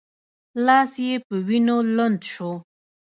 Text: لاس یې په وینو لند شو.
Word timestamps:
لاس 0.65 0.91
یې 1.05 1.13
په 1.27 1.35
وینو 1.47 1.77
لند 1.95 2.21
شو. 2.31 2.51